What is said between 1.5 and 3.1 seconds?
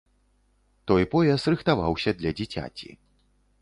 рыхтаваўся для дзіцяці.